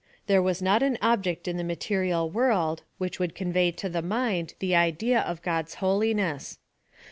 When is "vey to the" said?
3.51-4.01